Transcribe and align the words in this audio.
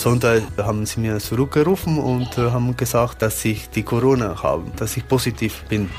Sonntag 0.00 0.42
haben 0.56 0.86
sie 0.86 0.98
mir 0.98 1.18
zurückgerufen 1.18 1.98
und 1.98 2.38
äh, 2.38 2.52
haben 2.52 2.74
gesagt, 2.74 3.20
dass 3.20 3.44
ich 3.44 3.68
die 3.68 3.82
Corona 3.82 4.42
habe, 4.42 4.64
dass 4.76 4.96
ich 4.96 5.06
positiv 5.06 5.64
bin. 5.68 5.90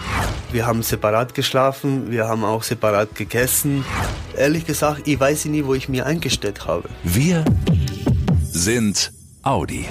Wir 0.52 0.66
haben 0.66 0.82
separat 0.82 1.36
geschlafen, 1.36 2.10
wir 2.10 2.28
haben 2.28 2.44
auch 2.44 2.64
separat 2.64 3.14
gegessen. 3.14 3.86
Ehrlich 4.36 4.66
gesagt, 4.66 5.08
ich 5.08 5.20
weiß 5.20 5.46
nicht, 5.46 5.68
wo 5.68 5.76
ich 5.76 5.88
mir 5.88 6.08
eingestellt 6.08 6.66
habe. 6.66 6.90
Wir 7.04 7.46
sind 8.42 9.14
Audi. 9.44 9.86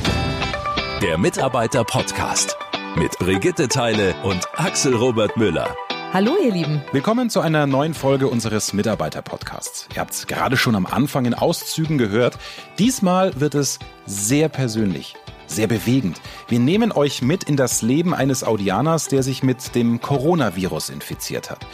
Der 1.01 1.17
Mitarbeiter-Podcast 1.17 2.57
mit 2.97 3.17
Brigitte 3.21 3.69
Teile 3.69 4.17
und 4.25 4.45
Axel 4.57 4.97
Robert 4.97 5.37
Müller. 5.37 5.69
Hallo 6.13 6.33
ihr 6.43 6.53
Lieben. 6.53 6.83
Willkommen 6.91 7.31
zu 7.31 7.41
einer 7.41 7.69
neuen 7.69 7.95
Folge 7.95 8.27
unseres 8.27 8.73
Mitarbeiter-Podcasts. 8.73 9.89
Ihr 9.95 10.01
habt 10.01 10.11
es 10.11 10.27
gerade 10.27 10.57
schon 10.57 10.75
am 10.75 10.85
Anfang 10.85 11.25
in 11.25 11.35
Auszügen 11.35 11.99
gehört. 11.99 12.37
Diesmal 12.81 13.39
wird 13.41 13.55
es 13.55 13.79
sehr 14.07 14.49
persönlich, 14.49 15.15
sehr 15.47 15.69
bewegend. 15.69 16.21
Wir 16.49 16.59
nehmen 16.59 16.91
euch 16.91 17.23
mit 17.23 17.45
in 17.45 17.57
das 17.57 17.83
Leben 17.83 18.13
eines 18.13 18.43
Audianers, 18.43 19.07
der 19.07 19.23
sich 19.23 19.45
mit 19.45 19.77
dem 19.77 20.01
Coronavirus 20.01 20.89
infiziert 20.89 21.49
hat. 21.49 21.65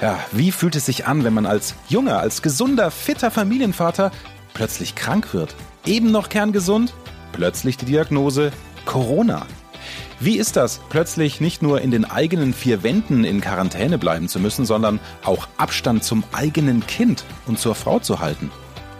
Ja, 0.00 0.20
wie 0.30 0.52
fühlt 0.52 0.76
es 0.76 0.86
sich 0.86 1.06
an, 1.06 1.24
wenn 1.24 1.34
man 1.34 1.44
als 1.44 1.74
junger, 1.88 2.20
als 2.20 2.42
gesunder, 2.42 2.92
fitter 2.92 3.32
Familienvater 3.32 4.12
plötzlich 4.54 4.94
krank 4.94 5.34
wird? 5.34 5.56
Eben 5.84 6.12
noch 6.12 6.28
kerngesund? 6.28 6.94
Plötzlich 7.32 7.76
die 7.76 7.86
Diagnose 7.86 8.52
Corona. 8.86 9.46
Wie 10.20 10.38
ist 10.38 10.56
das, 10.56 10.80
plötzlich 10.88 11.40
nicht 11.40 11.62
nur 11.62 11.80
in 11.80 11.90
den 11.90 12.04
eigenen 12.04 12.54
vier 12.54 12.82
Wänden 12.82 13.24
in 13.24 13.40
Quarantäne 13.40 13.98
bleiben 13.98 14.28
zu 14.28 14.38
müssen, 14.38 14.64
sondern 14.64 15.00
auch 15.24 15.48
Abstand 15.56 16.04
zum 16.04 16.24
eigenen 16.32 16.86
Kind 16.86 17.24
und 17.46 17.58
zur 17.58 17.74
Frau 17.74 17.98
zu 17.98 18.20
halten? 18.20 18.50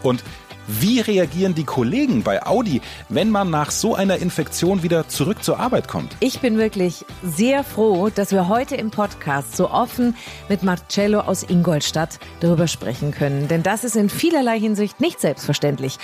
Und 0.03 0.23
wie 0.67 0.99
reagieren 0.99 1.53
die 1.53 1.63
Kollegen 1.63 2.23
bei 2.23 2.43
Audi, 2.45 2.81
wenn 3.09 3.29
man 3.29 3.49
nach 3.49 3.71
so 3.71 3.93
einer 3.93 4.17
Infektion 4.17 4.81
wieder 4.81 5.07
zurück 5.07 5.43
zur 5.43 5.59
Arbeit 5.59 5.87
kommt? 5.87 6.15
Ich 6.19 6.39
bin 6.39 6.57
wirklich 6.57 7.05
sehr 7.23 7.63
froh, 7.63 8.09
dass 8.09 8.31
wir 8.31 8.47
heute 8.47 8.75
im 8.75 8.89
Podcast 8.89 9.55
so 9.55 9.69
offen 9.69 10.15
mit 10.49 10.63
Marcello 10.63 11.19
aus 11.19 11.43
Ingolstadt 11.43 12.19
darüber 12.39 12.67
sprechen 12.67 13.11
können. 13.11 13.47
Denn 13.47 13.61
das 13.61 13.83
ist 13.83 13.95
in 13.95 14.09
vielerlei 14.09 14.59
Hinsicht 14.59 14.99
nicht 14.99 15.19
selbstverständlich. 15.19 15.97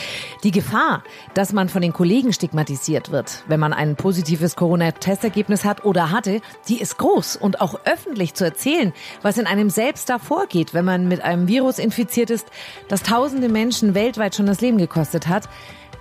Die 0.43 0.51
Gefahr, 0.51 1.03
dass 1.33 1.53
man 1.53 1.69
von 1.69 1.81
den 1.81 1.93
Kollegen 1.93 2.31
stigmatisiert 2.31 3.11
wird, 3.11 3.43
wenn 3.47 3.59
man 3.59 3.73
ein 3.73 3.95
positives 3.95 4.55
Corona-Testergebnis 4.55 5.65
hat 5.65 5.85
oder 5.85 6.11
hatte, 6.11 6.41
die 6.67 6.79
ist 6.79 6.97
groß. 6.97 7.35
Und 7.35 7.61
auch 7.61 7.79
öffentlich 7.85 8.35
zu 8.35 8.43
erzählen, 8.43 8.93
was 9.23 9.37
in 9.37 9.47
einem 9.47 9.69
selbst 9.69 10.09
da 10.09 10.19
vorgeht, 10.19 10.73
wenn 10.73 10.85
man 10.85 11.07
mit 11.07 11.21
einem 11.21 11.47
Virus 11.47 11.79
infiziert 11.79 12.29
ist, 12.29 12.47
das 12.87 13.01
tausende 13.01 13.49
Menschen 13.49 13.95
weltweit 13.95 14.35
schon 14.35 14.50
das 14.51 14.61
Leben 14.61 14.77
gekostet 14.77 15.27
hat, 15.27 15.49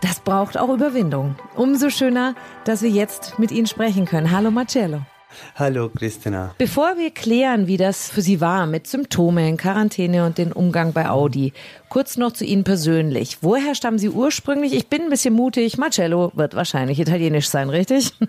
das 0.03 0.21
braucht 0.21 0.59
auch 0.59 0.69
Überwindung. 0.69 1.37
Umso 1.57 1.91
schöner, 1.91 2.35
dass 2.65 2.83
wir 2.83 2.91
jetzt 2.91 3.39
mit 3.39 3.53
Ihnen 3.53 3.67
sprechen 3.67 4.07
können. 4.07 4.31
Hallo 4.31 4.51
Marcello. 4.51 5.03
Hallo 5.55 5.89
Christina. 5.89 6.55
Bevor 6.59 6.97
wir 6.97 7.11
klären, 7.11 7.67
wie 7.67 7.77
das 7.77 8.11
für 8.11 8.21
Sie 8.21 8.41
war 8.41 8.67
mit 8.67 8.87
Symptomen, 8.87 9.57
Quarantäne 9.57 10.27
und 10.27 10.39
den 10.39 10.53
Umgang 10.53 10.93
bei 10.93 11.09
Audi, 11.09 11.53
kurz 11.91 12.17
noch 12.17 12.33
zu 12.33 12.45
Ihnen 12.45 12.65
persönlich. 12.65 13.39
Woher 13.43 13.75
stammen 13.75 13.99
Sie 13.99 14.09
ursprünglich? 14.09 14.73
Ich 14.73 14.87
bin 14.87 15.03
ein 15.03 15.11
bisschen 15.11 15.35
mutig. 15.35 15.77
Marcello 15.77 16.33
wird 16.35 16.55
wahrscheinlich 16.55 16.99
italienisch 16.99 17.51
sein, 17.51 17.69
richtig? 17.69 18.15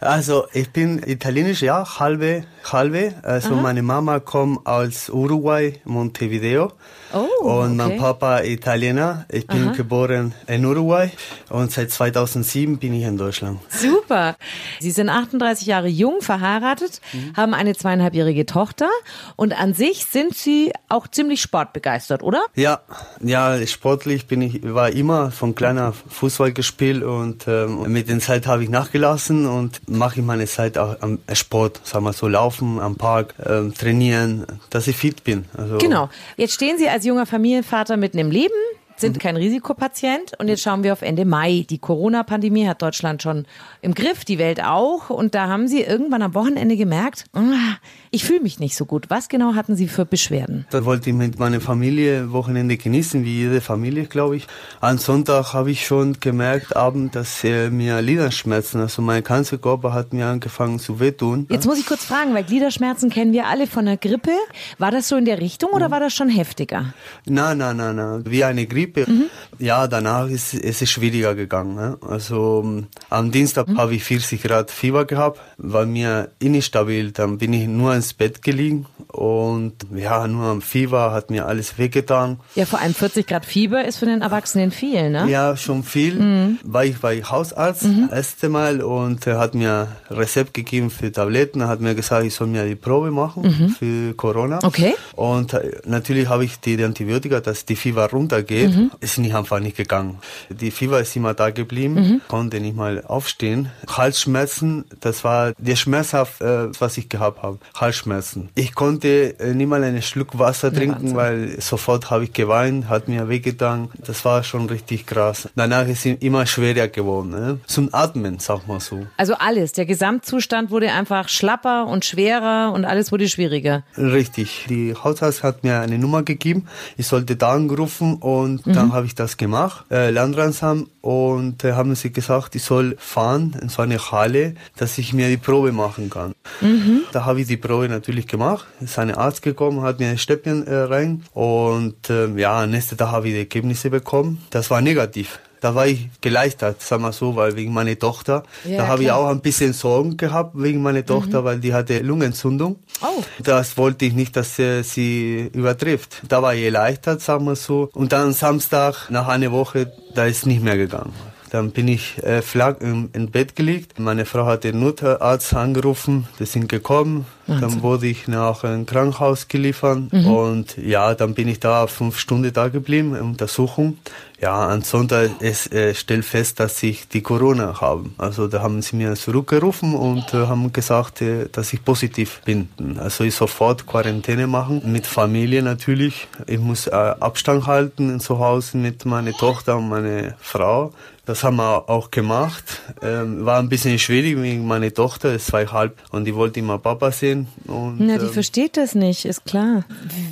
Also 0.00 0.44
ich 0.52 0.70
bin 0.70 1.02
italienisch, 1.06 1.62
ja, 1.62 1.98
halbe, 1.98 2.44
halbe. 2.70 3.14
Also 3.22 3.54
Aha. 3.54 3.62
meine 3.62 3.82
Mama 3.82 4.20
kommt 4.20 4.66
aus 4.66 5.08
Uruguay, 5.08 5.80
Montevideo. 5.84 6.72
Oh, 7.12 7.62
und 7.62 7.76
mein 7.76 7.96
Papa 7.96 8.42
Italiener. 8.42 9.24
Ich 9.30 9.46
bin 9.46 9.68
Aha. 9.68 9.72
geboren 9.72 10.34
in 10.46 10.66
Uruguay 10.66 11.10
und 11.48 11.70
seit 11.70 11.90
2007 11.90 12.78
bin 12.78 12.92
ich 12.92 13.04
in 13.04 13.16
Deutschland. 13.16 13.60
Super. 13.68 14.36
Sie 14.80 14.90
sind 14.90 15.08
38 15.08 15.66
Jahre 15.66 15.88
jung, 15.88 16.20
verheiratet, 16.20 17.00
mhm. 17.12 17.36
haben 17.36 17.54
eine 17.54 17.74
zweieinhalbjährige 17.74 18.46
Tochter 18.46 18.90
und 19.36 19.58
an 19.58 19.74
sich 19.74 20.06
sind 20.06 20.34
Sie 20.34 20.72
auch 20.88 21.06
ziemlich 21.06 21.40
sportbegeistert, 21.40 22.22
oder? 22.22 22.42
Ja, 22.56 22.80
ja, 23.20 23.66
sportlich 23.66 24.26
bin 24.26 24.40
ich, 24.40 24.62
war 24.62 24.90
immer 24.90 25.32
von 25.32 25.56
kleiner 25.56 25.92
Fußball 25.92 26.52
gespielt 26.52 27.02
und 27.02 27.48
ähm, 27.48 27.90
mit 27.92 28.08
der 28.08 28.20
Zeit 28.20 28.46
habe 28.46 28.62
ich 28.62 28.68
nachgelassen 28.68 29.46
und 29.46 29.80
mache 29.88 30.20
ich 30.20 30.26
meine 30.26 30.46
Zeit 30.46 30.78
auch 30.78 30.96
am 31.00 31.18
Sport, 31.32 31.80
sagen 31.82 32.04
wir 32.04 32.12
so, 32.12 32.28
laufen 32.28 32.78
am 32.78 32.94
Park, 32.94 33.34
ähm, 33.44 33.74
trainieren, 33.74 34.46
dass 34.70 34.86
ich 34.86 34.96
fit 34.96 35.24
bin. 35.24 35.46
Also 35.56 35.78
genau. 35.78 36.08
Jetzt 36.36 36.54
stehen 36.54 36.78
Sie 36.78 36.88
als 36.88 37.04
junger 37.04 37.26
Familienvater 37.26 37.96
mitten 37.96 38.18
im 38.18 38.30
Leben, 38.30 38.54
sind 38.96 39.16
mhm. 39.16 39.20
kein 39.20 39.36
Risikopatient 39.36 40.32
und 40.38 40.48
jetzt 40.48 40.62
schauen 40.62 40.84
wir 40.84 40.92
auf 40.92 41.02
Ende 41.02 41.24
Mai. 41.24 41.66
Die 41.68 41.78
Corona-Pandemie 41.78 42.66
hat 42.66 42.82
Deutschland 42.82 43.22
schon 43.22 43.46
im 43.82 43.94
Griff, 43.94 44.24
die 44.24 44.38
Welt 44.38 44.62
auch. 44.62 45.10
Und 45.10 45.34
da 45.34 45.48
haben 45.48 45.66
Sie 45.68 45.82
irgendwann 45.82 46.22
am 46.22 46.34
Wochenende 46.34 46.76
gemerkt, 46.76 47.24
ah, 47.32 47.76
ich 48.10 48.24
fühle 48.24 48.40
mich 48.40 48.60
nicht 48.60 48.76
so 48.76 48.86
gut. 48.86 49.06
Was 49.10 49.28
genau 49.28 49.54
hatten 49.54 49.76
Sie 49.76 49.88
für 49.88 50.04
Beschwerden? 50.04 50.66
Da 50.70 50.84
wollte 50.84 51.10
ich 51.10 51.16
mit 51.16 51.38
meiner 51.38 51.60
Familie 51.60 52.32
Wochenende 52.32 52.76
genießen, 52.76 53.24
wie 53.24 53.40
jede 53.40 53.60
Familie, 53.60 54.04
glaube 54.04 54.36
ich. 54.36 54.46
Am 54.80 54.98
Sonntag 54.98 55.52
habe 55.52 55.70
ich 55.70 55.86
schon 55.86 56.20
gemerkt, 56.20 56.76
abend, 56.76 57.16
dass 57.16 57.42
äh, 57.42 57.70
mir 57.70 58.00
Gliederschmerzen, 58.00 58.80
also 58.80 59.02
mein 59.02 59.24
ganzer 59.24 59.58
Körper 59.58 59.92
hat 59.92 60.12
mir 60.12 60.26
angefangen 60.26 60.78
zu 60.78 61.00
wehtun. 61.00 61.46
Jetzt 61.50 61.66
muss 61.66 61.78
ich 61.78 61.86
kurz 61.86 62.04
fragen, 62.04 62.34
weil 62.34 62.44
Gliederschmerzen 62.44 63.10
kennen 63.10 63.32
wir 63.32 63.46
alle 63.46 63.66
von 63.66 63.86
der 63.86 63.96
Grippe. 63.96 64.32
War 64.78 64.90
das 64.90 65.08
so 65.08 65.16
in 65.16 65.24
der 65.24 65.40
Richtung 65.40 65.70
oder 65.70 65.90
war 65.90 66.00
das 66.00 66.12
schon 66.12 66.28
heftiger? 66.28 66.94
Nein, 67.26 67.58
nein, 67.58 67.76
nein, 67.76 67.96
nein. 67.96 68.22
Wie 68.26 68.44
eine 68.44 68.66
Grippe. 68.66 68.83
Mhm. 69.06 69.26
Ja, 69.58 69.86
danach 69.86 70.28
ist, 70.28 70.54
ist 70.54 70.82
es 70.82 70.90
schwieriger 70.90 71.34
gegangen. 71.34 71.74
Ne? 71.74 71.98
Also 72.06 72.84
am 73.10 73.30
Dienstag 73.30 73.68
mhm. 73.68 73.78
habe 73.78 73.94
ich 73.94 74.04
40 74.04 74.42
Grad 74.42 74.70
Fieber 74.70 75.04
gehabt, 75.04 75.40
war 75.56 75.86
mir 75.86 76.30
instabil. 76.38 77.12
Dann 77.12 77.38
bin 77.38 77.52
ich 77.52 77.66
nur 77.66 77.94
ins 77.94 78.14
Bett 78.14 78.42
gelegen 78.42 78.86
und 79.08 79.74
ja, 79.94 80.26
nur 80.26 80.46
am 80.46 80.62
Fieber 80.62 81.12
hat 81.12 81.30
mir 81.30 81.46
alles 81.46 81.78
wehgetan. 81.78 82.40
Ja, 82.54 82.66
vor 82.66 82.80
allem 82.80 82.94
40 82.94 83.26
Grad 83.26 83.44
Fieber 83.46 83.84
ist 83.84 83.98
für 83.98 84.06
den 84.06 84.22
Erwachsenen 84.22 84.70
viel, 84.70 85.10
ne? 85.10 85.26
Ja, 85.28 85.56
schon 85.56 85.84
viel. 85.84 86.14
Mhm. 86.14 86.58
War 86.64 86.84
ich 86.84 86.98
bei 86.98 87.22
Hausarzt 87.22 87.84
mhm. 87.84 88.08
erste 88.10 88.48
Mal 88.48 88.82
und 88.82 89.26
er 89.26 89.38
hat 89.38 89.54
mir 89.54 89.88
Rezept 90.10 90.54
gegeben 90.54 90.90
für 90.90 91.12
Tabletten, 91.12 91.60
er 91.60 91.68
hat 91.68 91.80
mir 91.80 91.94
gesagt, 91.94 92.26
ich 92.26 92.34
soll 92.34 92.48
mir 92.48 92.64
die 92.64 92.74
Probe 92.74 93.10
machen 93.10 93.42
mhm. 93.42 93.68
für 93.68 94.14
Corona. 94.14 94.58
Okay. 94.62 94.94
Und 95.14 95.54
äh, 95.54 95.80
natürlich 95.84 96.28
habe 96.28 96.44
ich 96.44 96.58
die 96.60 96.82
Antibiotika, 96.82 97.40
dass 97.40 97.64
die 97.64 97.76
Fieber 97.76 98.10
runtergeht. 98.10 98.73
Mhm. 98.74 98.90
Ist 99.00 99.18
nicht 99.18 99.34
einfach 99.34 99.60
nicht 99.60 99.76
gegangen. 99.76 100.18
Die 100.50 100.70
Fieber 100.70 101.00
ist 101.00 101.14
immer 101.16 101.34
da 101.34 101.50
geblieben, 101.50 101.94
mhm. 101.94 102.20
konnte 102.28 102.60
nicht 102.60 102.76
mal 102.76 103.02
aufstehen. 103.06 103.70
Halsschmerzen, 103.88 104.84
das 105.00 105.24
war 105.24 105.52
der 105.58 105.76
schmerzhaft, 105.76 106.40
äh, 106.40 106.68
was 106.80 106.96
ich 106.98 107.08
gehabt 107.08 107.42
habe. 107.42 107.58
Halsschmerzen. 107.74 108.50
Ich 108.54 108.74
konnte 108.74 109.38
äh, 109.38 109.54
nicht 109.54 109.68
mal 109.68 109.82
einen 109.82 110.02
Schluck 110.02 110.38
Wasser 110.38 110.72
trinken, 110.72 111.08
ja, 111.08 111.14
weil 111.14 111.60
sofort 111.60 112.10
habe 112.10 112.24
ich 112.24 112.32
geweint, 112.32 112.88
hat 112.88 113.08
mir 113.08 113.28
wehgetan. 113.28 113.90
Das 113.98 114.24
war 114.24 114.42
schon 114.42 114.66
richtig 114.68 115.06
krass. 115.06 115.48
Danach 115.54 115.86
ist 115.86 116.06
es 116.06 116.16
immer 116.20 116.46
schwerer 116.46 116.88
geworden. 116.88 117.30
Ne? 117.30 117.58
Zum 117.66 117.88
Atmen, 117.92 118.38
sag 118.38 118.66
mal 118.66 118.80
so. 118.80 119.06
Also 119.16 119.34
alles, 119.34 119.72
der 119.72 119.86
Gesamtzustand 119.86 120.70
wurde 120.70 120.92
einfach 120.92 121.28
schlapper 121.28 121.86
und 121.86 122.04
schwerer 122.04 122.72
und 122.72 122.84
alles 122.84 123.12
wurde 123.12 123.28
schwieriger. 123.28 123.84
Richtig. 123.96 124.66
Die 124.68 124.94
Hausarzt 124.94 125.42
hat 125.42 125.64
mir 125.64 125.80
eine 125.80 125.98
Nummer 125.98 126.22
gegeben. 126.22 126.66
Ich 126.96 127.06
sollte 127.06 127.36
da 127.36 127.52
angerufen 127.52 128.14
und 128.16 128.63
mhm. 128.64 128.72
dann 128.72 128.92
habe 128.92 129.06
ich 129.06 129.14
das 129.14 129.36
gemacht. 129.36 129.84
Äh, 129.90 130.10
Landratsamt 130.10 130.88
und 131.00 131.64
äh, 131.64 131.72
haben 131.72 131.94
sie 131.94 132.12
gesagt, 132.12 132.54
ich 132.54 132.62
soll 132.62 132.96
fahren 132.98 133.56
in 133.60 133.68
so 133.68 133.82
eine 133.82 133.98
Halle, 133.98 134.54
dass 134.76 134.98
ich 134.98 135.12
mir 135.12 135.28
die 135.28 135.36
Probe 135.36 135.72
machen 135.72 136.10
kann. 136.10 136.34
Mhm. 136.60 137.02
Da 137.12 137.24
habe 137.24 137.40
ich 137.40 137.46
die 137.46 137.56
Probe 137.56 137.88
natürlich 137.88 138.26
gemacht. 138.26 138.66
Ist 138.80 138.98
ein 138.98 139.14
Arzt 139.14 139.42
gekommen, 139.42 139.82
hat 139.82 140.00
mir 140.00 140.08
ein 140.08 140.18
Stäbchen 140.18 140.66
äh, 140.66 140.74
rein 140.74 141.24
und 141.32 142.10
äh, 142.10 142.28
ja, 142.36 142.66
nächste 142.66 142.96
Tag 142.96 143.12
habe 143.12 143.28
ich 143.28 143.34
die 143.34 143.40
Ergebnisse 143.40 143.90
bekommen. 143.90 144.42
Das 144.50 144.70
war 144.70 144.80
negativ 144.80 145.38
da 145.64 145.74
war 145.74 145.86
ich 145.86 146.10
geleichtert, 146.20 146.82
sag 146.82 147.00
mal 147.00 147.14
so, 147.14 147.36
weil 147.36 147.56
wegen 147.56 147.72
meiner 147.72 147.98
Tochter. 147.98 148.42
Ja, 148.66 148.76
da 148.76 148.86
habe 148.86 149.02
ich 149.02 149.10
auch 149.10 149.28
ein 149.28 149.40
bisschen 149.40 149.72
Sorgen 149.72 150.18
gehabt 150.18 150.50
wegen 150.56 150.82
meiner 150.82 151.06
Tochter, 151.06 151.40
mhm. 151.40 151.44
weil 151.46 151.58
die 151.58 151.72
hatte 151.72 152.00
Lungenentzündung. 152.00 152.76
Oh. 153.00 153.22
Das 153.42 153.78
wollte 153.78 154.04
ich 154.04 154.12
nicht, 154.12 154.36
dass 154.36 154.56
sie, 154.56 154.82
sie 154.82 155.48
übertrifft. 155.54 156.20
Da 156.28 156.42
war 156.42 156.54
ich 156.54 156.64
erleichtert, 156.64 157.22
sag 157.22 157.40
mal 157.40 157.56
so. 157.56 157.88
Und 157.94 158.12
dann 158.12 158.34
Samstag, 158.34 159.08
nach 159.08 159.26
einer 159.26 159.52
Woche, 159.52 159.90
da 160.14 160.26
ist 160.26 160.44
nicht 160.44 160.62
mehr 160.62 160.76
gegangen. 160.76 161.14
Dann 161.54 161.70
bin 161.70 161.86
ich 161.86 162.20
äh, 162.24 162.42
flach 162.42 162.80
im, 162.80 163.10
im 163.12 163.30
Bett 163.30 163.54
gelegt. 163.54 164.00
Meine 164.00 164.24
Frau 164.24 164.44
hat 164.44 164.64
den 164.64 164.80
Notarzt 164.80 165.54
angerufen, 165.54 166.26
die 166.40 166.46
sind 166.46 166.68
gekommen. 166.68 167.26
Wahnsinn. 167.46 167.68
Dann 167.68 167.82
wurde 167.82 168.06
ich 168.08 168.26
nach 168.26 168.64
einem 168.64 168.86
Krankenhaus 168.86 169.46
geliefert 169.46 170.12
mhm. 170.12 170.26
und 170.26 170.76
ja, 170.78 171.14
dann 171.14 171.34
bin 171.34 171.46
ich 171.46 171.60
da 171.60 171.86
fünf 171.86 172.18
Stunden 172.18 172.52
da 172.52 172.68
geblieben, 172.68 173.12
Untersuchung. 173.12 173.98
Ja, 174.40 174.68
am 174.68 174.82
Sonntag 174.82 175.30
es 175.40 175.70
äh, 175.70 175.94
stellt 175.94 176.24
fest, 176.24 176.58
dass 176.58 176.82
ich 176.82 177.06
die 177.06 177.22
Corona 177.22 177.80
habe. 177.80 178.10
Also 178.18 178.48
da 178.48 178.60
haben 178.60 178.82
sie 178.82 178.96
mir 178.96 179.14
zurückgerufen 179.14 179.94
und 179.94 180.34
äh, 180.34 180.46
haben 180.48 180.72
gesagt, 180.72 181.22
äh, 181.22 181.48
dass 181.52 181.72
ich 181.72 181.84
positiv 181.84 182.40
bin. 182.44 182.68
Also 182.98 183.24
ich 183.24 183.34
sofort 183.34 183.86
Quarantäne 183.86 184.46
machen 184.46 184.82
mit 184.86 185.06
Familie 185.06 185.62
natürlich. 185.62 186.26
Ich 186.46 186.58
muss 186.58 186.88
äh, 186.88 186.90
Abstand 186.90 187.66
halten 187.66 188.18
zu 188.20 188.38
Hause 188.38 188.76
mit 188.76 189.04
meiner 189.04 189.32
Tochter 189.32 189.76
und 189.76 189.88
meiner 189.88 190.34
Frau. 190.40 190.92
Das 191.26 191.42
haben 191.42 191.56
wir 191.56 191.88
auch 191.88 192.10
gemacht. 192.10 192.82
Ähm, 193.00 193.46
war 193.46 193.58
ein 193.58 193.70
bisschen 193.70 193.98
schwierig 193.98 194.40
wegen 194.40 194.66
meiner 194.66 194.92
Tochter, 194.92 195.34
ist 195.34 195.46
zweieinhalb 195.46 195.96
und 196.10 196.26
die 196.26 196.34
wollte 196.34 196.60
immer 196.60 196.78
Papa 196.78 197.12
sehen. 197.12 197.48
Und, 197.66 197.96
Na, 197.98 198.18
die 198.18 198.26
ähm, 198.26 198.32
versteht 198.32 198.76
das 198.76 198.94
nicht, 198.94 199.24
ist 199.24 199.44
klar. 199.46 199.84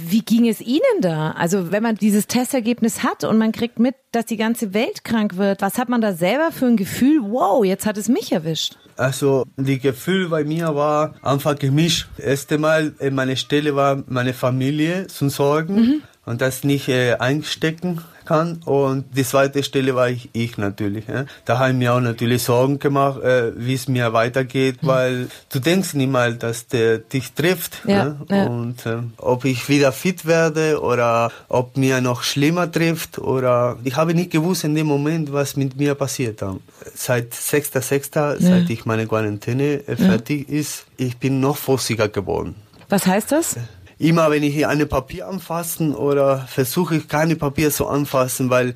Wie 0.07 0.21
ging 0.21 0.47
es 0.49 0.61
Ihnen 0.61 1.01
da? 1.01 1.31
Also 1.31 1.73
wenn 1.73 1.83
man 1.83 1.97
dieses 1.97 2.27
Testergebnis 2.27 3.03
hat 3.03 3.25
und 3.25 3.39
man 3.39 3.53
kriegt 3.53 3.79
mit, 3.79 3.95
dass 4.13 4.27
die 4.27 4.37
ganze 4.37 4.75
Welt 4.75 5.03
krank 5.03 5.39
wird, 5.39 5.63
was 5.63 5.79
hat 5.79 5.89
man 5.89 6.03
da 6.03 6.13
selber 6.13 6.53
für 6.53 6.67
ein 6.67 6.77
Gefühl? 6.77 7.21
Wow, 7.23 7.65
jetzt 7.65 7.87
hat 7.87 7.97
es 7.97 8.09
mich 8.09 8.33
erwischt. 8.33 8.77
Also 8.97 9.47
die 9.57 9.79
Gefühl 9.79 10.29
bei 10.29 10.45
mir 10.45 10.75
war 10.75 11.15
einfach 11.23 11.59
gemischt. 11.59 12.09
Das 12.19 12.27
erste 12.27 12.59
Mal 12.59 12.93
äh, 12.99 13.11
meine 13.11 13.37
Stelle 13.37 13.75
war 13.75 14.03
meine 14.07 14.35
Familie 14.35 15.07
zu 15.07 15.31
sorgen 15.31 16.03
und 16.25 16.41
das 16.41 16.65
nicht 16.65 16.89
äh, 16.89 17.15
einstecken 17.15 18.01
kann 18.25 18.61
und 18.65 19.05
die 19.17 19.25
zweite 19.25 19.63
Stelle 19.65 19.95
war 19.97 20.09
ich, 20.09 20.31
ich 20.33 20.57
natürlich. 20.57 21.09
Ja. 21.09 21.25
Da 21.45 21.59
habe 21.59 21.71
ich 21.71 21.77
mir 21.77 21.93
auch 21.93 22.01
natürlich 22.01 22.45
Sorgen 22.45 22.79
gemacht, 22.79 23.21
äh, 23.23 23.53
wie 23.57 23.75
es 23.75 23.89
mir 23.89 24.13
weitergeht, 24.13 24.79
weil 24.83 25.29
du 25.51 25.59
denkst 25.59 25.95
nicht 25.95 26.11
mal, 26.11 26.35
dass 26.37 26.69
der 26.69 26.99
dich 26.99 27.33
trifft 27.33 27.83
Ja, 27.85 28.17
ja. 28.31 28.47
und 28.47 28.87
äh, 28.87 28.99
ob 29.17 29.45
ich 29.45 29.69
wieder 29.69 29.91
fit 29.91 30.25
werde 30.25 30.81
oder 30.81 31.33
ob 31.49 31.77
mir 31.77 32.01
noch 32.01 32.23
schlimmer 32.23 32.71
trifft 32.71 33.19
oder 33.19 33.77
ich 33.83 33.97
habe 33.97 34.15
nicht 34.15 34.31
gewusst 34.31 34.63
in 34.63 34.75
dem 34.77 34.87
Moment, 34.87 35.33
was 35.33 35.57
mit 35.57 35.77
mir 35.77 35.97
passiert 35.97 36.43
dann. 36.43 36.61
Seit 36.95 37.33
6.6., 37.33 38.41
seit 38.41 38.71
ich 38.71 38.85
meine 38.85 39.07
Quarantäne 39.07 39.87
äh, 39.89 39.97
fertig 39.97 40.49
ist, 40.49 40.85
ich 40.97 41.17
bin 41.19 41.41
noch 41.41 41.57
vorsichtiger 41.57 42.09
geworden. 42.09 42.55
Was 42.89 43.07
heißt 43.07 43.33
das? 43.33 43.57
Immer 44.03 44.33
wenn 44.33 44.43
ich 44.43 44.53
hier 44.53 44.69
eine 44.69 44.87
Papier 44.87 45.29
anfassen 45.29 45.95
oder 45.95 46.39
versuche 46.49 46.97
ich 46.97 47.07
keine 47.07 47.37
Papier 47.37 47.71
zu 47.71 47.87
anfassen, 47.87 48.51
weil 48.51 48.75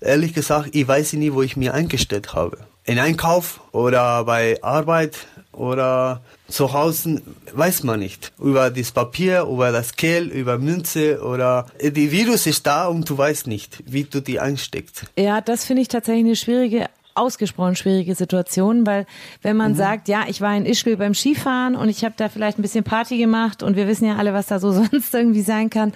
ehrlich 0.00 0.34
gesagt, 0.34 0.70
ich 0.74 0.88
weiß 0.88 1.12
nie, 1.12 1.32
wo 1.32 1.42
ich 1.42 1.56
mir 1.56 1.74
eingestellt 1.74 2.34
habe. 2.34 2.58
In 2.82 2.98
Einkauf 2.98 3.60
oder 3.70 4.24
bei 4.24 4.60
Arbeit 4.64 5.28
oder 5.52 6.22
zu 6.48 6.72
Hause 6.72 7.22
weiß 7.52 7.84
man 7.84 8.00
nicht. 8.00 8.32
Über 8.40 8.68
das 8.72 8.90
Papier, 8.90 9.44
über 9.44 9.70
das 9.70 9.94
Geld, 9.94 10.32
über 10.32 10.58
Münze 10.58 11.22
oder 11.22 11.66
die 11.80 12.10
Virus 12.10 12.48
ist 12.48 12.66
da 12.66 12.88
und 12.88 13.08
du 13.08 13.16
weißt 13.16 13.46
nicht, 13.46 13.80
wie 13.86 14.02
du 14.02 14.20
die 14.20 14.40
einsteckst. 14.40 15.04
Ja, 15.16 15.40
das 15.40 15.64
finde 15.64 15.82
ich 15.82 15.88
tatsächlich 15.88 16.24
eine 16.24 16.34
schwierige 16.34 16.88
ausgesprochen 17.14 17.76
schwierige 17.76 18.14
Situation, 18.14 18.86
weil 18.86 19.06
wenn 19.42 19.56
man 19.56 19.74
sagt, 19.74 20.08
ja, 20.08 20.24
ich 20.28 20.40
war 20.40 20.56
in 20.56 20.66
Ischgl 20.66 20.96
beim 20.96 21.14
Skifahren 21.14 21.76
und 21.76 21.88
ich 21.88 22.04
habe 22.04 22.14
da 22.16 22.28
vielleicht 22.28 22.58
ein 22.58 22.62
bisschen 22.62 22.84
Party 22.84 23.18
gemacht 23.18 23.62
und 23.62 23.76
wir 23.76 23.86
wissen 23.86 24.06
ja 24.06 24.16
alle, 24.16 24.32
was 24.34 24.46
da 24.46 24.58
so 24.58 24.72
sonst 24.90 25.14
irgendwie 25.14 25.42
sein 25.42 25.70
kann, 25.70 25.92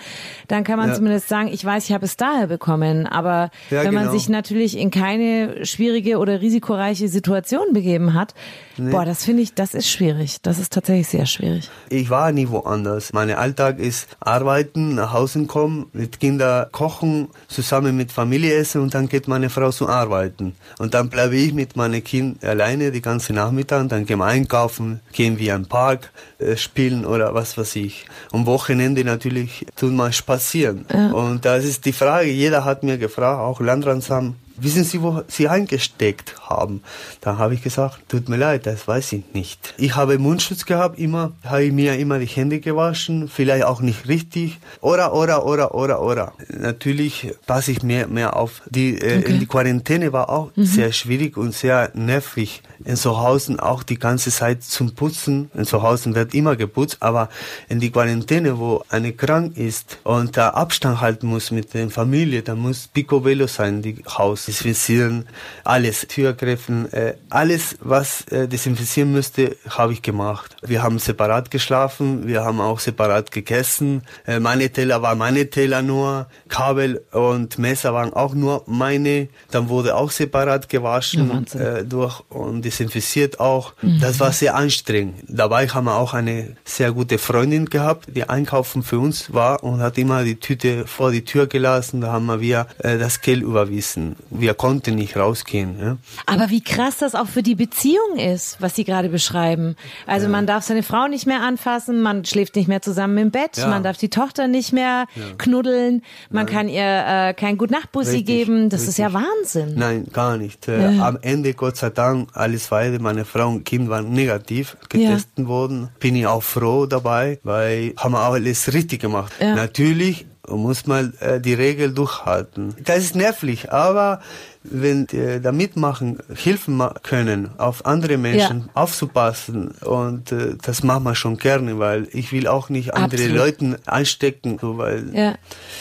dann 0.49 0.65
kann 0.65 0.79
man 0.79 0.89
Ja. 0.91 0.95
zumindest 0.95 1.29
sagen, 1.29 1.49
ich 1.53 1.65
weiß, 1.65 1.85
ich 1.87 1.93
habe 1.93 2.05
es 2.05 2.17
daher 2.17 2.47
bekommen. 2.47 3.07
Aber 3.07 3.51
Ja, 3.71 3.85
wenn 3.85 3.95
man 3.95 4.05
genau. 4.05 4.13
sich 4.17 4.29
natürlich 4.29 4.77
in 4.77 4.91
keine 4.91 5.65
schwierige 5.67 6.19
oder 6.19 6.41
risikoreiche 6.41 7.09
Situation 7.09 7.73
begeben 7.73 8.15
hat, 8.15 8.35
boah, 8.79 9.05
das 9.05 9.25
finde 9.25 9.43
ich, 9.43 9.55
das 9.55 9.75
ist 9.75 9.89
schwierig. 9.91 10.41
Das 10.43 10.59
ist 10.59 10.73
tatsächlich 10.73 11.09
sehr 11.09 11.27
schwierig. 11.27 11.69
Ich 11.91 12.11
war 12.11 12.31
nie 12.33 12.49
woanders. 12.49 13.13
Mein 13.13 13.31
Alltag 13.31 13.79
ist 13.81 14.09
arbeiten, 14.21 14.95
nach 14.95 15.13
Hause 15.13 15.45
kommen, 15.47 15.87
mit 15.93 16.21
Kindern 16.21 16.67
kochen, 16.73 17.29
zusammen 17.49 17.97
mit 17.97 18.13
Familie 18.13 18.55
essen 18.55 18.81
und 18.83 18.95
dann 18.95 19.09
geht 19.09 19.27
meine 19.29 19.51
Frau 19.51 19.71
zu 19.71 19.89
arbeiten. 19.89 20.55
Und 20.79 20.95
dann 20.95 21.08
bleibe 21.11 21.37
ich 21.37 21.53
mit 21.53 21.77
meinem 21.77 22.03
Kind 22.03 22.45
alleine 22.45 22.91
die 22.91 23.03
ganze 23.03 23.33
Nachmittag, 23.33 23.89
dann 23.89 24.07
gehen 24.07 24.19
wir 24.19 24.27
einkaufen, 24.27 25.01
gehen 25.13 25.39
wir 25.39 25.55
im 25.55 25.67
Park, 25.67 26.13
äh, 26.39 26.57
spielen 26.57 27.05
oder 27.05 27.35
was 27.35 27.57
weiß 27.59 27.77
ich. 27.77 28.07
Am 28.33 28.47
Wochenende 28.47 29.05
natürlich 29.05 29.67
tun 29.77 29.97
wir 29.97 30.13
spazieren. 30.13 30.87
Und 31.13 31.45
das 31.45 31.65
ist 31.65 31.85
die 31.85 31.93
Frage, 31.93 32.31
jeder 32.31 32.65
hat 32.65 32.83
mir 32.83 32.99
gefragt, 32.99 33.41
auch 33.41 33.61
Landratsamt, 33.61 34.37
Wissen 34.61 34.83
Sie, 34.83 35.03
wo 35.03 35.23
Sie 35.29 35.49
eingesteckt 35.49 36.35
haben? 36.49 36.83
Da 37.21 37.39
habe 37.39 37.55
ich 37.55 37.63
gesagt, 37.63 38.01
tut 38.09 38.29
mir 38.29 38.37
leid, 38.37 38.67
das 38.67 38.89
weiß 38.89 39.13
ich 39.13 39.23
nicht. 39.33 39.75
Ich 39.79 39.95
habe 39.95 40.19
Mundschutz 40.19 40.65
gehabt, 40.65 40.99
immer, 40.99 41.33
habe 41.45 41.65
ich 41.65 41.73
mir 41.73 41.97
immer 41.97 42.19
die 42.19 42.27
Hände 42.27 42.59
gewaschen, 42.59 43.29
vielleicht 43.29 43.65
auch 43.65 43.81
nicht 43.81 44.09
richtig. 44.09 44.59
Oder, 44.81 45.15
oder, 45.15 45.47
oder, 45.47 45.75
oder, 45.75 46.03
oder. 46.03 46.33
Natürlich 46.49 47.33
passe 47.47 47.71
ich 47.71 47.83
mehr, 47.83 48.09
mehr 48.09 48.37
auf. 48.37 48.63
Die, 48.69 49.01
äh, 49.01 49.21
in 49.23 49.39
die 49.39 49.47
Quarantäne 49.47 50.13
war 50.13 50.29
auch 50.29 50.51
sehr 50.57 50.93
schwierig 50.93 51.37
und 51.37 51.55
sehr 51.55 51.91
nervig. 51.95 52.63
In 52.85 52.97
zu 52.97 53.19
Hause 53.19 53.63
auch 53.63 53.83
die 53.83 53.99
ganze 53.99 54.31
Zeit 54.31 54.63
zum 54.65 54.95
Putzen. 54.95 55.51
In 55.55 55.67
zu 55.67 55.83
Hause 55.83 56.15
wird 56.15 56.35
immer 56.35 56.57
geputzt, 56.57 56.99
aber 57.01 57.29
in 57.69 57.81
die 57.81 57.91
Quarantäne, 57.91 58.59
wo 58.59 58.83
eine 58.89 59.13
krank 59.13 59.57
ist 59.57 59.99
und 60.05 60.37
da 60.37 60.51
Abstand 60.51 61.01
halten 61.01 61.29
muss 61.29 61.51
mit 61.51 61.75
der 61.75 61.91
Familie, 61.91 62.43
da 62.43 62.55
muss 62.55 62.89
Picobello 62.89 63.47
sein, 63.47 63.83
die 63.83 64.03
Haus 64.07 64.48
desinfizieren, 64.49 65.27
alles, 65.65 66.07
Türgriffen, 66.09 66.93
äh, 66.93 67.15
alles, 67.31 67.77
was 67.81 68.23
äh, 68.29 68.49
desinfizieren 68.49 69.13
müsste, 69.13 69.57
habe 69.69 69.93
ich 69.93 70.03
gemacht. 70.03 70.57
Wir 70.63 70.83
haben 70.83 70.99
separat 70.99 71.51
geschlafen, 71.51 72.27
wir 72.27 72.43
haben 72.45 72.61
auch 72.61 72.81
separat 72.81 73.31
gegessen. 73.31 74.03
Äh, 74.27 74.41
meine 74.41 74.71
Teller 74.71 75.03
waren 75.03 75.19
meine 75.19 75.49
Teller 75.51 75.83
nur, 75.83 76.27
Kabel 76.49 77.03
und 77.13 77.59
Messer 77.59 77.93
waren 77.95 78.13
auch 78.13 78.35
nur 78.35 78.65
meine. 78.67 79.29
Dann 79.51 79.69
wurde 79.69 79.95
auch 79.95 80.11
separat 80.11 80.65
Ja, 80.73 80.79
gewaschen 80.81 81.29
Wahnsinn. 81.29 81.61
äh, 81.61 81.85
durch 81.85 82.21
und 82.31 82.65
desinfiziert 82.65 83.39
auch. 83.41 83.75
Das 84.01 84.19
war 84.21 84.33
sehr 84.33 84.55
anstrengend. 84.57 85.17
Dabei 85.29 85.69
haben 85.69 85.85
wir 85.85 85.97
auch 85.97 86.15
eine 86.15 86.57
sehr 86.65 86.93
gute 86.93 87.19
Freundin 87.19 87.67
gehabt, 87.67 88.07
die 88.17 88.29
einkaufen 88.29 88.83
für 88.83 88.99
uns 88.99 89.33
war 89.33 89.63
und 89.63 89.81
hat 89.81 89.99
immer 89.99 90.25
die 90.25 90.37
Tüte 90.37 90.87
vor 90.87 91.11
die 91.11 91.25
Tür 91.25 91.47
gelassen. 91.47 92.01
Da 92.01 92.13
haben 92.13 92.29
wir 92.41 92.67
äh, 92.79 92.97
das 92.99 93.21
Geld 93.21 93.43
überwiesen. 93.43 94.17
Wir 94.41 94.55
konnten 94.55 94.95
nicht 94.95 95.17
rausgehen. 95.17 95.77
Ja. 95.81 95.97
Aber 96.27 96.51
wie 96.51 96.63
krass 96.63 96.99
das 96.99 97.15
auch 97.15 97.27
für 97.27 97.43
die 97.43 97.55
Beziehung 97.55 98.17
ist, 98.19 98.57
was 98.61 98.75
Sie 98.75 98.85
gerade 98.85 99.09
beschreiben. 99.09 99.77
Also 100.07 100.29
man 100.29 100.47
darf 100.47 100.65
seine 100.65 100.83
Frau 100.83 101.07
nicht 101.09 101.27
mehr 101.27 101.43
anfassen, 101.43 102.01
man 102.01 102.25
schläft 102.25 102.57
nicht 102.57 102.69
mehr 102.69 102.83
zusammen 102.83 103.19
im 103.19 103.31
Bett, 103.31 103.57
Ja. 103.57 103.69
man 103.69 103.83
darf 103.83 103.97
die 103.97 104.09
Tochter 104.11 104.49
nicht 104.49 104.73
mehr 104.73 105.07
knuddeln, 105.39 106.03
man 106.31 106.47
kann 106.47 106.69
ihr 106.69 106.83
äh, 107.07 107.35
kein 107.35 107.59
Gutnachtbussi 107.59 108.17
Richtig, 108.19 108.27
geben. 108.27 108.69
Das 108.69 108.87
ist 108.89 108.99
ja 108.99 109.07
richtig. 109.09 109.23
Wahnsinn. 109.23 109.75
Nein, 109.77 110.07
gar 110.13 110.37
nicht. 110.37 110.69
Äh, 110.69 110.99
Am 111.01 111.19
Ende, 111.23 111.55
Gott 111.55 111.77
sei 111.77 111.91
Dank, 111.91 112.29
alles 112.35 112.71
weiter. 112.71 113.01
Meine 113.01 113.25
Frau 113.25 113.49
und 113.49 113.65
Kind 113.65 113.89
waren 113.89 114.13
negativ 114.13 114.77
getestet 114.89 115.47
worden. 115.47 115.89
Bin 116.01 116.15
ich 116.17 116.27
auch 116.27 116.43
froh 116.43 116.87
dabei, 116.87 117.39
weil 117.43 117.95
haben 117.97 118.13
wir 118.13 118.21
auch 118.27 118.33
alles 118.35 118.73
richtig 118.73 119.01
gemacht. 119.01 119.33
Ja. 119.41 119.55
Natürlich 119.55 120.27
muss 120.57 120.87
man 120.87 121.15
äh, 121.21 121.41
die 121.41 121.55
Regel 121.55 121.93
durchhalten. 121.93 122.75
Das 122.85 122.99
ist 122.99 123.15
nervig, 123.15 123.73
aber 123.73 124.21
wenn 124.71 125.07
die 125.07 125.41
da 125.41 125.53
mitmachen, 125.53 126.19
helfen 126.35 126.83
können, 127.03 127.51
auf 127.59 127.87
andere 127.87 128.19
Menschen 128.19 128.69
aufzupassen 128.75 129.69
und 129.83 130.33
äh, 130.33 130.57
das 130.63 130.83
machen 130.83 131.05
wir 131.05 131.15
schon 131.15 131.37
gerne, 131.37 131.79
weil 131.79 132.09
ich 132.13 132.33
will 132.33 132.47
auch 132.47 132.69
nicht 132.69 132.95
andere 132.95 133.23
Absolut. 133.23 133.37
Leuten 133.37 133.77
anstecken, 133.87 134.59
so, 134.61 134.79
weil 134.79 135.05
Ja, 135.13 135.35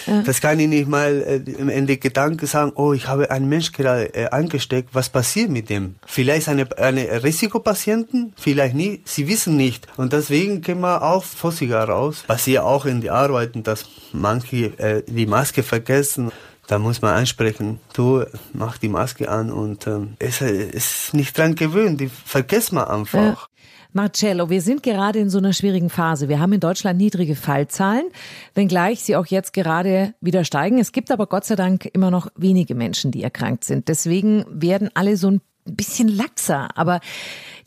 ja. 0.06 0.22
das 0.24 0.42
kann 0.42 0.60
ich 0.60 0.68
nicht 0.68 0.88
mal 0.88 1.22
äh, 1.22 1.52
im 1.52 1.70
Ende 1.70 1.98
Gedanken 1.98 2.46
sagen, 2.46 2.72
oh, 2.76 2.94
ich 2.94 3.08
habe 3.08 3.32
einen 3.32 3.50
Mensch 3.50 3.72
gerade 3.72 4.14
äh, 4.14 4.30
angesteckt, 4.30 4.90
was 4.94 5.10
passiert 5.10 5.50
mit 5.50 5.70
dem? 5.70 5.96
Vielleicht 6.06 6.50
eine, 6.50 6.68
eine 6.78 7.24
Risikopatienten, 7.24 8.34
vielleicht 8.38 8.76
nicht, 8.76 9.08
sie 9.08 9.28
wissen 9.28 9.58
nicht. 9.58 9.88
Und 9.98 10.14
deswegen 10.14 10.62
gehen 10.62 10.80
wir 10.82 11.02
auch 11.04 11.24
vorsichtiger 11.24 11.84
raus. 11.84 12.24
Passiert 12.28 12.64
auch 12.64 12.86
in 12.86 13.02
die 13.02 13.10
Arbeiten, 13.10 13.64
dass 13.64 13.86
manche 14.14 14.78
äh, 14.78 15.04
die 15.08 15.26
Maske 15.26 15.64
vergessen. 15.64 16.32
Da 16.68 16.80
muss 16.80 17.02
man 17.02 17.14
ansprechen, 17.14 17.80
du 17.94 18.26
mach 18.52 18.78
die 18.78 18.90
Maske 18.90 19.30
an 19.30 19.52
und 19.52 19.88
ähm, 19.88 20.16
es 20.20 20.42
äh, 20.42 20.52
ist 20.52 21.14
nicht 21.14 21.38
dran 21.38 21.56
gewöhnt, 21.56 22.02
die 22.02 22.10
vergisst 22.10 22.74
man 22.74 22.86
einfach. 22.86 23.48
Marcello, 23.94 24.50
wir 24.50 24.62
sind 24.62 24.84
gerade 24.84 25.18
in 25.18 25.30
so 25.30 25.38
einer 25.38 25.54
schwierigen 25.54 25.90
Phase. 25.90 26.28
Wir 26.28 26.40
haben 26.40 26.52
in 26.52 26.60
Deutschland 26.60 27.00
niedrige 27.00 27.36
Fallzahlen, 27.36 28.10
wenngleich 28.54 29.02
sie 29.02 29.16
auch 29.16 29.26
jetzt 29.26 29.54
gerade 29.54 30.14
wieder 30.20 30.44
steigen. 30.44 30.78
Es 30.78 30.92
gibt 30.92 31.10
aber 31.10 31.26
Gott 31.26 31.46
sei 31.46 31.56
Dank 31.56 31.86
immer 31.86 32.12
noch 32.12 32.28
wenige 32.36 32.76
Menschen, 32.76 33.12
die 33.12 33.24
erkrankt 33.24 33.64
sind. 33.64 33.88
Deswegen 33.88 34.46
werden 34.50 34.90
alle 34.94 35.16
so 35.16 35.32
ein 35.32 35.42
bisschen 35.76 36.08
laxer. 36.08 36.70
Aber 36.76 37.00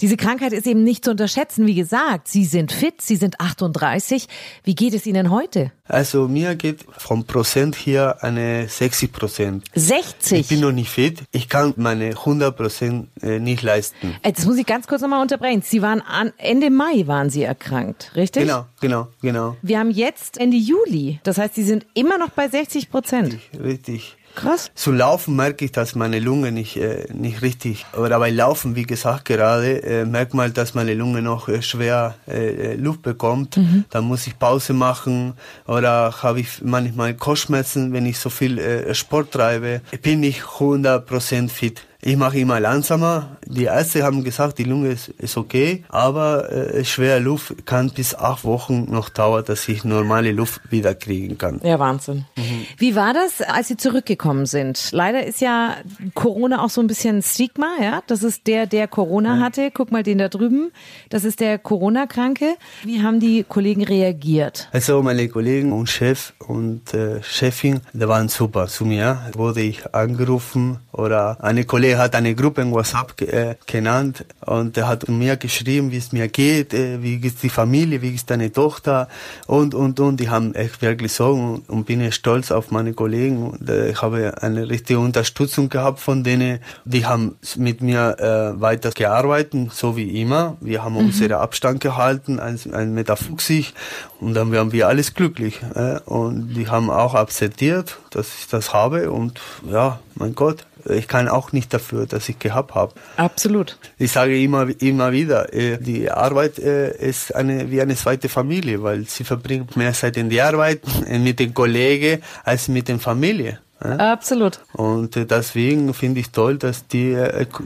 diese 0.00 0.16
Krankheit 0.16 0.52
ist 0.52 0.66
eben 0.66 0.82
nicht 0.82 1.04
zu 1.04 1.10
unterschätzen. 1.10 1.66
Wie 1.66 1.74
gesagt, 1.74 2.28
Sie 2.28 2.44
sind 2.44 2.72
fit, 2.72 3.02
Sie 3.02 3.16
sind 3.16 3.38
38. 3.40 4.28
Wie 4.64 4.74
geht 4.74 4.94
es 4.94 5.06
Ihnen 5.06 5.30
heute? 5.30 5.72
Also 5.84 6.28
mir 6.28 6.54
geht 6.54 6.86
vom 6.96 7.24
Prozent 7.24 7.76
hier 7.76 8.22
eine 8.22 8.68
60 8.68 9.12
Prozent. 9.12 9.64
60. 9.74 10.40
Ich 10.40 10.48
bin 10.48 10.60
noch 10.60 10.72
nicht 10.72 10.88
fit. 10.88 11.22
Ich 11.32 11.48
kann 11.48 11.74
meine 11.76 12.10
100 12.10 12.56
Prozent 12.56 13.08
äh, 13.22 13.38
nicht 13.38 13.62
leisten. 13.62 14.16
Jetzt 14.24 14.46
muss 14.46 14.56
ich 14.56 14.66
ganz 14.66 14.86
kurz 14.86 15.02
nochmal 15.02 15.20
unterbrechen. 15.20 15.62
Sie 15.62 15.82
waren 15.82 16.00
an, 16.00 16.32
Ende 16.38 16.70
Mai 16.70 17.06
waren 17.06 17.28
Sie 17.28 17.42
erkrankt, 17.42 18.12
richtig? 18.16 18.44
Genau, 18.44 18.66
genau, 18.80 19.08
genau. 19.20 19.56
Wir 19.60 19.78
haben 19.78 19.90
jetzt 19.90 20.38
Ende 20.38 20.56
Juli. 20.56 21.20
Das 21.24 21.36
heißt, 21.36 21.54
Sie 21.56 21.64
sind 21.64 21.84
immer 21.94 22.16
noch 22.16 22.30
bei 22.30 22.48
60 22.48 22.90
Prozent. 22.90 23.38
Richtig. 23.62 24.16
Krass. 24.34 24.70
Zu 24.74 24.92
laufen 24.92 25.36
merke 25.36 25.64
ich, 25.64 25.72
dass 25.72 25.94
meine 25.94 26.20
Lunge 26.20 26.52
nicht, 26.52 26.76
äh, 26.76 27.06
nicht 27.12 27.42
richtig, 27.42 27.84
oder 27.96 28.18
bei 28.18 28.30
Laufen, 28.30 28.76
wie 28.76 28.84
gesagt, 28.84 29.24
gerade, 29.24 29.82
äh, 29.82 30.04
merkt 30.04 30.34
man, 30.34 30.52
dass 30.52 30.74
meine 30.74 30.94
Lunge 30.94 31.22
noch 31.22 31.48
äh, 31.48 31.62
schwer 31.62 32.14
äh, 32.28 32.72
äh, 32.72 32.74
Luft 32.74 33.02
bekommt. 33.02 33.58
Dann 33.90 34.04
muss 34.04 34.26
ich 34.26 34.38
Pause 34.38 34.72
machen 34.72 35.34
oder 35.66 36.14
habe 36.22 36.40
ich 36.40 36.62
manchmal 36.62 37.14
Kopfschmerzen, 37.14 37.92
wenn 37.92 38.06
ich 38.06 38.18
so 38.18 38.30
viel 38.30 38.58
äh, 38.58 38.94
Sport 38.94 39.32
treibe. 39.32 39.80
Ich 39.90 40.00
bin 40.00 40.20
nicht 40.20 40.42
100% 40.42 41.48
fit. 41.48 41.82
Ich 42.02 42.16
mache 42.16 42.38
immer 42.38 42.60
langsamer. 42.60 43.36
Die 43.44 43.64
Ärzte 43.64 44.02
haben 44.02 44.24
gesagt, 44.24 44.56
die 44.56 44.64
Lunge 44.64 44.88
ist, 44.88 45.08
ist 45.08 45.36
okay, 45.36 45.84
aber 45.90 46.50
äh, 46.50 46.82
schwere 46.84 47.18
Luft 47.18 47.66
kann 47.66 47.90
bis 47.90 48.14
acht 48.14 48.44
Wochen 48.44 48.86
noch 48.90 49.10
dauern, 49.10 49.44
dass 49.46 49.68
ich 49.68 49.84
normale 49.84 50.32
Luft 50.32 50.62
wieder 50.70 50.94
kriegen 50.94 51.36
kann. 51.36 51.60
Ja, 51.62 51.78
Wahnsinn. 51.78 52.24
Mhm. 52.36 52.66
Wie 52.78 52.96
war 52.96 53.12
das, 53.12 53.42
als 53.42 53.68
Sie 53.68 53.76
zurückgekommen 53.76 54.46
sind? 54.46 54.92
Leider 54.92 55.26
ist 55.26 55.42
ja 55.42 55.76
Corona 56.14 56.64
auch 56.64 56.70
so 56.70 56.80
ein 56.80 56.86
bisschen 56.86 57.22
Stigma, 57.22 57.68
ja. 57.82 58.02
Das 58.06 58.22
ist 58.22 58.46
der, 58.46 58.66
der 58.66 58.88
Corona 58.88 59.36
ja. 59.36 59.42
hatte. 59.42 59.70
Guck 59.70 59.92
mal 59.92 60.02
den 60.02 60.18
da 60.18 60.28
drüben. 60.28 60.72
Das 61.10 61.24
ist 61.24 61.40
der 61.40 61.58
Corona-Kranke. 61.58 62.54
Wie 62.82 63.02
haben 63.02 63.20
die 63.20 63.44
Kollegen 63.44 63.84
reagiert? 63.84 64.68
Also 64.72 65.02
meine 65.02 65.28
Kollegen 65.28 65.72
und 65.72 65.88
Chef 65.88 66.32
und 66.38 66.94
äh, 66.94 67.22
Chefin, 67.22 67.82
die 67.92 68.08
waren 68.08 68.28
super 68.28 68.68
zu 68.68 68.86
mir. 68.86 69.20
Wurde 69.34 69.60
ich 69.60 69.94
angerufen 69.94 70.78
oder 70.92 71.36
eine 71.44 71.64
Kollegin 71.64 71.89
hat 71.98 72.14
eine 72.14 72.34
Gruppe 72.34 72.62
in 72.62 72.72
WhatsApp 72.72 73.20
äh, 73.22 73.56
genannt 73.66 74.24
und 74.44 74.76
er 74.76 74.88
hat 74.88 75.08
mir 75.08 75.36
geschrieben, 75.36 75.90
wie 75.90 75.96
es 75.96 76.12
mir 76.12 76.28
geht, 76.28 76.74
äh, 76.74 77.02
wie 77.02 77.16
ist 77.16 77.42
die 77.42 77.48
Familie, 77.48 78.02
wie 78.02 78.14
ist 78.14 78.30
deine 78.30 78.52
Tochter 78.52 79.08
und 79.46 79.74
und 79.74 79.98
und. 80.00 80.18
Die 80.20 80.28
haben 80.28 80.54
echt 80.54 80.82
wirklich 80.82 81.12
so 81.12 81.30
und, 81.30 81.68
und 81.68 81.84
bin 81.86 82.00
ich 82.00 82.14
stolz 82.14 82.50
auf 82.50 82.70
meine 82.70 82.92
Kollegen. 82.92 83.50
Und, 83.50 83.68
äh, 83.68 83.90
ich 83.90 84.02
habe 84.02 84.42
eine 84.42 84.68
richtige 84.68 84.98
Unterstützung 84.98 85.68
gehabt 85.68 86.00
von 86.00 86.24
denen. 86.24 86.60
Die 86.84 87.06
haben 87.06 87.36
mit 87.56 87.80
mir 87.80 88.16
äh, 88.18 88.60
weiter 88.60 88.90
gearbeitet, 88.90 89.72
so 89.72 89.96
wie 89.96 90.20
immer. 90.20 90.56
Wir 90.60 90.84
haben 90.84 90.94
mhm. 90.94 91.06
unseren 91.06 91.32
Abstand 91.32 91.80
gehalten, 91.80 92.40
ein, 92.40 92.58
ein 92.72 92.94
Meter 92.94 93.16
50 93.16 93.74
und 94.20 94.34
dann 94.34 94.52
waren 94.52 94.72
wir 94.72 94.88
alles 94.88 95.14
glücklich. 95.14 95.60
Äh, 95.74 96.00
und 96.04 96.54
die 96.54 96.68
haben 96.68 96.90
auch 96.90 97.14
akzeptiert, 97.14 97.98
dass 98.10 98.28
ich 98.38 98.48
das 98.48 98.72
habe 98.72 99.10
und 99.10 99.40
ja, 99.70 100.00
mein 100.14 100.34
Gott, 100.34 100.66
ich 100.84 101.08
kann 101.08 101.28
auch 101.28 101.52
nicht 101.52 101.72
dafür, 101.72 101.79
dass 102.08 102.28
ich 102.28 102.38
gehabt 102.38 102.74
habe. 102.74 102.94
Absolut. 103.16 103.78
Ich 103.98 104.12
sage 104.12 104.40
immer, 104.42 104.68
immer 104.80 105.12
wieder, 105.12 105.52
äh, 105.52 105.78
die 105.78 106.10
Arbeit 106.10 106.58
äh, 106.58 106.96
ist 106.96 107.34
eine, 107.34 107.70
wie 107.70 107.80
eine 107.80 107.96
zweite 107.96 108.28
Familie, 108.28 108.82
weil 108.82 109.04
sie 109.04 109.24
verbringt 109.24 109.76
mehr 109.76 109.92
Zeit 109.92 110.16
in 110.16 110.30
der 110.30 110.46
Arbeit 110.46 110.80
äh, 111.06 111.18
mit 111.26 111.38
den 111.38 111.54
Kollegen 111.54 112.22
als 112.44 112.68
mit 112.68 112.88
der 112.88 112.98
Familie. 112.98 113.60
Absolut. 113.80 114.60
Und 114.74 115.16
deswegen 115.16 115.94
finde 115.94 116.20
ich 116.20 116.30
toll, 116.32 116.58
dass 116.58 116.86
die 116.86 117.16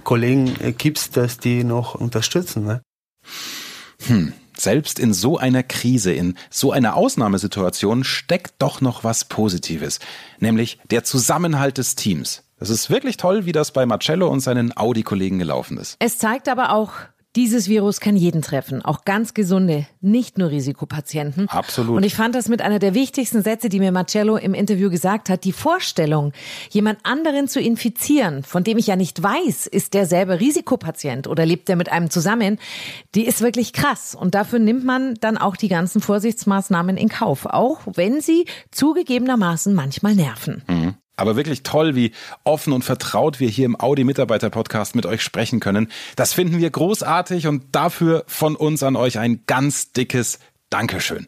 Kollegen 0.05 0.55
gibt, 0.79 1.17
dass 1.17 1.39
die 1.39 1.65
noch 1.65 1.97
unterstützen. 1.97 2.65
Ne? 2.65 2.83
Hm. 4.07 4.33
Selbst 4.57 4.99
in 4.99 5.13
so 5.13 5.39
einer 5.39 5.63
Krise, 5.63 6.13
in 6.13 6.37
so 6.51 6.73
einer 6.73 6.97
Ausnahmesituation 6.97 8.05
steckt 8.05 8.55
doch 8.59 8.81
noch 8.81 9.05
was 9.05 9.25
Positives, 9.25 9.99
nämlich 10.39 10.79
der 10.91 11.05
Zusammenhalt 11.05 11.79
des 11.79 11.95
Teams. 11.97 12.43
Es 12.61 12.71
ist 12.71 12.89
wirklich 12.89 13.17
toll, 13.17 13.47
wie 13.47 13.53
das 13.53 13.73
bei 13.73 13.85
Marcello 13.85 14.29
und 14.29 14.41
seinen 14.41 14.77
Audi-Kollegen 14.77 15.39
gelaufen 15.39 15.77
ist. 15.77 15.97
Es 15.99 16.19
zeigt 16.19 16.49
aber 16.49 16.73
auch, 16.73 16.93
dieses 17.37 17.69
Virus 17.69 18.01
kann 18.01 18.17
jeden 18.17 18.43
treffen, 18.43 18.83
auch 18.83 19.05
ganz 19.05 19.35
gesunde, 19.35 19.87
nicht 20.01 20.39
nur 20.39 20.51
Risikopatienten. 20.51 21.49
Absolut. 21.49 21.97
Und 21.97 22.05
ich 22.05 22.15
fand 22.15 22.35
das 22.35 22.49
mit 22.49 22.63
einer 22.63 22.79
der 22.79 22.95
wichtigsten 22.95 23.43
Sätze, 23.43 23.69
die 23.69 23.81
mir 23.81 23.93
Marcello 23.93 24.37
im 24.37 24.55
Interview 24.55 24.91
gesagt 24.91 25.29
hat. 25.29 25.45
Die 25.45 25.53
Vorstellung, 25.53 26.33
jemand 26.71 26.99
anderen 27.03 27.49
zu 27.49 27.61
infizieren, 27.61 28.45
von 28.45 28.63
dem 28.63 28.79
ich 28.79 28.87
ja 28.87 28.97
nicht 28.97 29.23
weiß, 29.23 29.67
ist 29.67 29.95
der 29.95 30.07
selber 30.07 30.41
Risikopatient 30.41 31.27
oder 31.27 31.45
lebt 31.45 31.69
der 31.69 31.77
mit 31.77 31.91
einem 31.91 32.11
zusammen, 32.11 32.59
die 33.15 33.27
ist 33.27 33.41
wirklich 33.41 33.73
krass. 33.73 34.15
Und 34.15 34.35
dafür 34.35 34.59
nimmt 34.59 34.85
man 34.85 35.15
dann 35.21 35.37
auch 35.37 35.57
die 35.57 35.69
ganzen 35.69 36.01
Vorsichtsmaßnahmen 36.01 36.97
in 36.97 37.09
Kauf, 37.09 37.47
auch 37.47 37.81
wenn 37.87 38.21
sie 38.21 38.47
zugegebenermaßen 38.71 39.75
manchmal 39.75 40.15
nerven. 40.15 40.63
Mhm. 40.69 40.95
Aber 41.17 41.37
wirklich 41.37 41.63
toll, 41.63 41.95
wie 41.95 42.13
offen 42.43 42.73
und 42.73 42.83
vertraut 42.83 43.41
wir 43.41 43.49
hier 43.49 43.67
im 43.67 43.79
Audi-Mitarbeiter-Podcast 43.79 44.97
mit 44.97 45.07
euch 45.07 45.23
sprechen 45.23 45.61
können. 45.61 45.91
Das 46.17 46.33
finden 46.33 46.59
wir 46.59 46.71
großartig 46.71 47.47
und 47.47 47.65
dafür 47.73 48.25
von 48.27 48.57
uns 48.57 48.83
an 48.83 48.97
euch 48.97 49.19
ein 49.19 49.43
ganz 49.47 49.93
dickes 49.93 50.39
Dankeschön. 50.71 51.27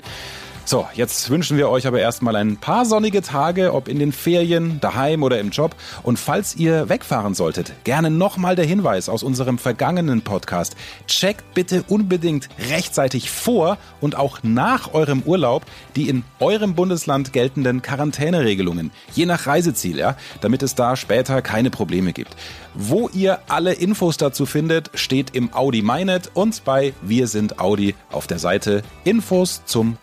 So, 0.69 0.85
jetzt 0.95 1.31
wünschen 1.31 1.59
wir 1.59 1.69
euch 1.69 1.87
aber 1.87 2.01
erstmal 2.01 2.35
ein 2.35 2.57
paar 2.57 2.85
sonnige 2.87 3.23
Tage, 3.23 3.73
ob 3.73 3.87
in 3.87 4.01
den 4.01 4.11
Ferien, 4.11 4.81
daheim 4.81 5.23
oder 5.23 5.39
im 5.39 5.51
Job. 5.51 5.77
Und 6.03 6.19
falls 6.19 6.57
ihr 6.57 6.89
wegfahren 6.89 7.35
solltet, 7.35 7.73
gerne 7.85 8.11
nochmal 8.11 8.57
der 8.57 8.65
Hinweis 8.65 9.09
aus 9.09 9.23
unserem 9.23 9.59
vergangenen 9.59 10.23
Podcast. 10.23 10.75
Checkt 11.07 11.55
bitte 11.55 11.85
unbedingt 11.87 12.49
rechtzeitig 12.69 13.31
vor 13.31 13.79
und 14.01 14.17
auch 14.17 14.41
nach 14.43 14.93
eurem 14.93 15.23
Urlaub 15.23 15.65
die 15.95 16.09
in 16.09 16.25
eurem 16.41 16.75
Bundesland 16.75 17.33
geltenden 17.33 17.81
Quarantäneregelungen, 17.83 18.91
je 19.15 19.27
nach 19.27 19.47
Reiseziel, 19.47 19.99
ja, 19.99 20.17
damit 20.41 20.63
es 20.63 20.75
da 20.75 20.97
später 20.97 21.43
keine 21.43 21.71
Probleme 21.71 22.13
gibt. 22.13 22.37
Wo 22.75 23.09
ihr 23.09 23.39
alle 23.49 23.73
Infos 23.73 24.19
dazu 24.19 24.45
findet, 24.45 24.91
steht 24.95 25.35
im 25.35 25.55
Audi 25.55 25.81
MyNet 25.81 26.31
und 26.35 26.63
bei 26.65 26.93
Wir 27.01 27.27
sind 27.27 27.59
Audi 27.59 27.95
auf 28.13 28.27
der 28.27 28.39
Seite 28.39 28.83
Infos 29.05 29.63
zum 29.65 29.99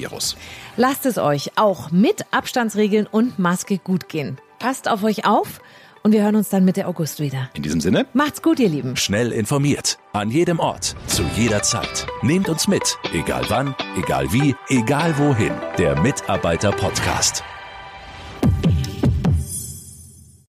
Coronavirus. 0.00 0.36
Lasst 0.76 1.06
es 1.06 1.18
euch 1.18 1.52
auch 1.56 1.90
mit 1.90 2.24
Abstandsregeln 2.30 3.06
und 3.06 3.38
Maske 3.38 3.78
gut 3.78 4.08
gehen. 4.08 4.38
Passt 4.58 4.88
auf 4.88 5.02
euch 5.04 5.26
auf 5.26 5.60
und 6.02 6.12
wir 6.12 6.22
hören 6.22 6.36
uns 6.36 6.48
dann 6.48 6.64
Mitte 6.64 6.86
August 6.86 7.20
wieder. 7.20 7.50
In 7.54 7.62
diesem 7.62 7.80
Sinne, 7.80 8.06
macht's 8.12 8.42
gut, 8.42 8.58
ihr 8.58 8.68
Lieben. 8.68 8.96
Schnell 8.96 9.32
informiert, 9.32 9.98
an 10.12 10.30
jedem 10.30 10.58
Ort, 10.58 10.96
zu 11.06 11.22
jeder 11.36 11.62
Zeit. 11.62 12.06
Nehmt 12.22 12.48
uns 12.48 12.68
mit, 12.68 12.98
egal 13.12 13.44
wann, 13.48 13.74
egal 13.96 14.32
wie, 14.32 14.54
egal 14.68 15.16
wohin. 15.18 15.52
Der 15.78 16.00
Mitarbeiter 16.00 16.72
Podcast. 16.72 17.42